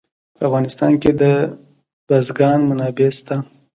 په 0.35 0.41
افغانستان 0.47 0.91
کې 1.01 1.11
د 1.21 1.23
بزګان 2.07 2.59
منابع 2.69 3.09
شته. 3.17 3.35